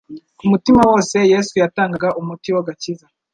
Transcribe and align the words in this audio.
ku 0.37 0.43
mutima 0.51 0.81
wose 0.89 1.15
Yesu 1.33 1.53
yatangaga 1.61 2.07
umuti 2.19 2.49
w'agakiza. 2.55 3.05